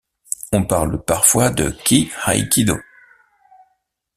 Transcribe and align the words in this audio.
On 0.51 0.63
parle 0.65 0.99
parfois 1.05 1.51
de 1.51 1.69
Ki 1.69 2.11
Aïkido. 2.23 2.75